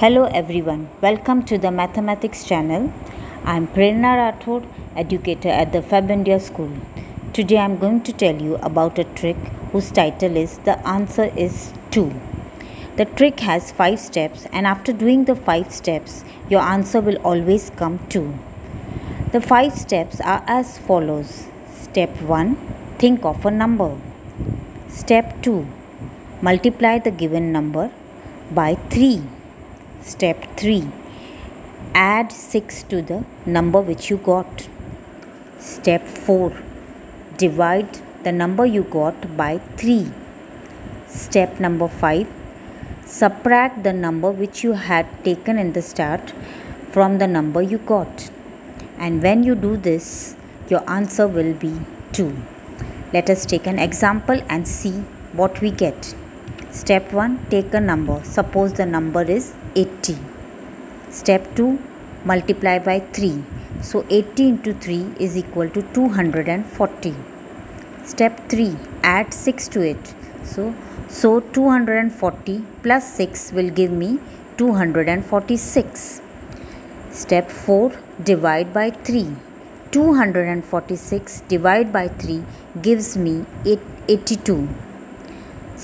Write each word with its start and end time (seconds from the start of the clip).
Hello 0.00 0.26
everyone, 0.26 0.88
welcome 1.02 1.42
to 1.44 1.58
the 1.58 1.72
mathematics 1.72 2.44
channel. 2.44 2.92
I 3.44 3.56
am 3.56 3.66
Prerna 3.66 4.10
Rathod, 4.18 4.64
educator 4.94 5.48
at 5.48 5.72
the 5.72 5.82
Fab 5.82 6.08
India 6.08 6.38
School. 6.38 6.70
Today 7.32 7.56
I 7.56 7.64
am 7.64 7.78
going 7.78 8.04
to 8.04 8.12
tell 8.12 8.40
you 8.40 8.54
about 8.68 9.00
a 9.00 9.02
trick 9.20 9.36
whose 9.72 9.90
title 9.90 10.36
is 10.36 10.58
The 10.58 10.76
Answer 10.86 11.24
is 11.36 11.72
2. 11.90 12.12
The 12.94 13.06
trick 13.06 13.40
has 13.40 13.72
5 13.72 13.98
steps 13.98 14.46
and 14.52 14.68
after 14.68 14.92
doing 14.92 15.24
the 15.24 15.34
5 15.34 15.72
steps, 15.72 16.24
your 16.48 16.60
answer 16.60 17.00
will 17.00 17.18
always 17.30 17.70
come 17.70 17.98
2. 18.08 18.38
The 19.32 19.40
5 19.40 19.72
steps 19.72 20.20
are 20.20 20.44
as 20.46 20.78
follows. 20.78 21.48
Step 21.72 22.20
1 22.20 22.54
Think 22.98 23.24
of 23.24 23.44
a 23.44 23.50
number. 23.50 23.90
Step 24.86 25.42
2 25.42 25.66
Multiply 26.40 27.00
the 27.00 27.10
given 27.10 27.50
number 27.50 27.90
by 28.52 28.76
3. 28.90 29.37
Step 30.10 30.44
3 30.56 30.90
Add 31.94 32.32
6 32.32 32.82
to 32.90 33.00
the 33.08 33.18
number 33.44 33.80
which 33.88 34.08
you 34.10 34.16
got. 34.16 34.66
Step 35.58 36.06
4 36.06 36.52
Divide 37.36 37.98
the 38.24 38.32
number 38.32 38.64
you 38.64 38.84
got 38.84 39.36
by 39.36 39.58
3. 39.76 40.10
Step 41.06 41.60
number 41.60 41.88
5 41.88 42.26
Subtract 43.04 43.82
the 43.82 43.92
number 43.92 44.30
which 44.30 44.64
you 44.64 44.72
had 44.72 45.06
taken 45.24 45.58
in 45.58 45.72
the 45.74 45.82
start 45.82 46.32
from 46.90 47.18
the 47.18 47.26
number 47.26 47.60
you 47.60 47.78
got. 47.78 48.30
And 48.98 49.22
when 49.22 49.42
you 49.42 49.54
do 49.54 49.76
this, 49.76 50.36
your 50.70 50.88
answer 50.88 51.26
will 51.26 51.52
be 51.66 51.74
2. 52.12 52.34
Let 53.12 53.28
us 53.28 53.44
take 53.44 53.66
an 53.66 53.78
example 53.78 54.40
and 54.48 54.66
see 54.66 54.96
what 55.32 55.60
we 55.60 55.70
get. 55.70 56.14
Step 56.70 57.14
1 57.14 57.46
Take 57.48 57.72
a 57.72 57.80
number. 57.80 58.22
Suppose 58.24 58.74
the 58.74 58.84
number 58.84 59.22
is 59.22 59.54
80. 59.74 60.18
Step 61.08 61.56
2 61.56 61.78
Multiply 62.26 62.78
by 62.78 63.00
3. 63.00 63.42
So 63.80 64.04
80 64.10 64.48
into 64.48 64.74
3 64.74 65.14
is 65.18 65.38
equal 65.38 65.70
to 65.70 65.80
240. 65.94 67.14
Step 68.04 68.50
3 68.50 68.76
Add 69.02 69.32
6 69.32 69.68
to 69.68 69.80
it. 69.80 70.14
So, 70.44 70.74
so 71.08 71.40
240 71.40 72.62
plus 72.82 73.14
6 73.14 73.52
will 73.52 73.70
give 73.70 73.90
me 73.90 74.18
246. 74.58 76.20
Step 77.10 77.50
4 77.50 77.92
Divide 78.22 78.74
by 78.74 78.90
3. 78.90 79.26
246 79.90 81.40
divided 81.48 81.90
by 81.94 82.08
3 82.08 82.44
gives 82.82 83.16
me 83.16 83.46
82. 83.64 84.68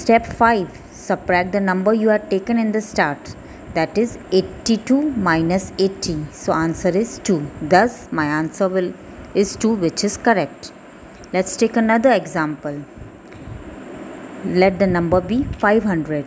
Step 0.00 0.26
5 0.26 0.68
Subtract 0.90 1.52
the 1.52 1.60
number 1.60 1.92
you 1.92 2.08
had 2.08 2.30
taken 2.30 2.58
in 2.58 2.72
the 2.72 2.80
start. 2.80 3.34
That 3.74 3.98
is 3.98 4.16
82 4.32 5.10
minus 5.26 5.70
80 5.78 6.28
so 6.32 6.54
answer 6.54 6.88
is 7.00 7.20
2 7.24 7.34
thus 7.72 8.08
my 8.10 8.24
answer 8.24 8.68
will 8.74 8.94
is 9.34 9.54
2 9.56 9.74
which 9.74 10.02
is 10.02 10.16
correct. 10.16 10.72
Let's 11.34 11.58
take 11.58 11.76
another 11.76 12.10
example. 12.10 12.78
Let 14.62 14.78
the 14.78 14.86
number 14.86 15.20
be 15.20 15.42
500 15.64 16.24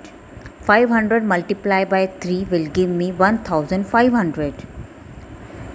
500 0.62 1.24
multiplied 1.24 1.90
by 1.90 2.06
3 2.06 2.44
will 2.52 2.68
give 2.68 2.92
me 3.02 3.12
1500 3.12 4.54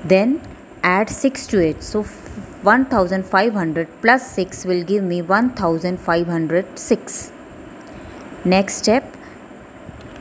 then 0.05 0.41
add 0.85 1.11
6 1.11 1.47
to 1.49 1.59
it. 1.59 1.83
So 1.83 2.05
1500 2.05 3.89
plus 4.01 4.31
6 4.31 4.65
will 4.65 4.85
give 4.85 5.03
me 5.03 5.23
1506 5.23 7.33
Next 8.45 8.77
step 8.77 9.05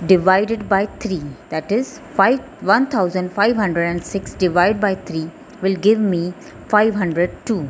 divided 0.05 0.67
by 0.67 0.87
3 0.87 1.21
that 1.51 1.71
is 1.71 1.99
5 2.15 2.39
1506 2.61 4.33
divided 4.33 4.81
by 4.81 4.95
3 4.95 5.31
will 5.61 5.75
give 5.75 5.99
me 5.99 6.33
502. 6.67 7.69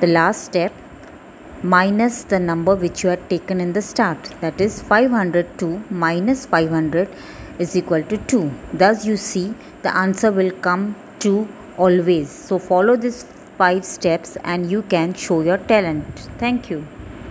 The 0.00 0.08
last 0.08 0.44
step 0.44 0.72
minus 1.62 2.24
the 2.24 2.40
number 2.40 2.74
which 2.74 3.04
you 3.04 3.10
had 3.10 3.30
taken 3.30 3.60
in 3.60 3.74
the 3.74 3.82
start 3.82 4.18
that 4.40 4.60
is 4.60 4.82
502 4.82 5.84
minus 5.88 6.44
500 6.46 7.08
is 7.60 7.76
equal 7.76 8.02
to 8.02 8.18
2. 8.18 8.50
Thus 8.72 9.06
you 9.06 9.16
see 9.16 9.54
the 9.82 9.96
answer 9.96 10.32
will 10.32 10.50
come 10.50 10.96
2 11.20 11.46
always. 11.76 12.28
So 12.28 12.58
follow 12.58 12.96
these 12.96 13.22
5 13.56 13.84
steps 13.84 14.36
and 14.42 14.68
you 14.68 14.82
can 14.82 15.14
show 15.14 15.42
your 15.42 15.58
talent. 15.58 16.28
Thank 16.38 16.70
you. 16.70 16.84